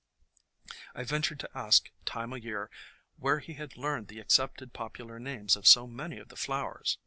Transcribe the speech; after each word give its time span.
I 0.95 1.03
ventured 1.03 1.39
to 1.41 1.49
ask 1.53 1.91
Time 2.05 2.33
o' 2.33 2.35
Year 2.35 2.71
where 3.17 3.37
he 3.37 3.53
had 3.53 3.77
learned 3.77 4.07
the 4.07 4.17
accepted 4.19 4.73
popular 4.73 5.19
names 5.19 5.55
of 5.55 5.67
so 5.67 5.85
many 5.85 6.17
of 6.17 6.29
the 6.29 6.35
flowers. 6.35 6.97